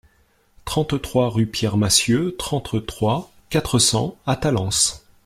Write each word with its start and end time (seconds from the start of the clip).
trente-trois 0.65 1.29
rue 1.29 1.45
Pierre 1.45 1.77
Massieux, 1.77 2.35
trente-trois, 2.35 3.29
quatre 3.51 3.77
cents 3.77 4.17
à 4.25 4.35
Talence 4.35 5.05